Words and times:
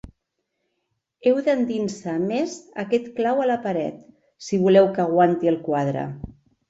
Heu 1.31 1.41
d'endinsar 1.47 2.15
més 2.23 2.55
aquest 2.85 3.07
clau 3.19 3.43
a 3.43 3.47
la 3.51 3.59
paret, 3.67 4.03
si 4.47 4.61
voleu 4.67 4.89
que 4.97 5.05
aguanti 5.05 5.53
el 5.53 5.61
quadre. 5.69 6.09